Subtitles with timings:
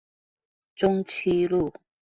[0.73, 1.71] 中棲路